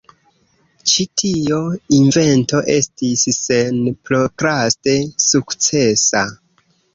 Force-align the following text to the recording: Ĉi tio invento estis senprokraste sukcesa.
Ĉi 0.91 1.03
tio 1.21 1.59
invento 1.97 2.61
estis 2.77 3.27
senprokraste 3.41 4.97
sukcesa. 5.27 6.25